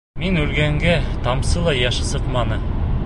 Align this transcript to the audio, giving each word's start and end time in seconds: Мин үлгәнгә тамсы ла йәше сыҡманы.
Мин 0.21 0.37
үлгәнгә 0.43 0.95
тамсы 1.27 1.63
ла 1.69 1.75
йәше 1.83 2.07
сыҡманы. 2.15 2.59